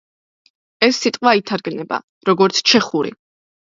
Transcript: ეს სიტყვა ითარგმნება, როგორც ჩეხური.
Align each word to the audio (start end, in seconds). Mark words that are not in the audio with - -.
ეს 0.87 1.01
სიტყვა 1.03 1.33
ითარგმნება, 1.41 2.01
როგორც 2.31 2.63
ჩეხური. 2.73 3.13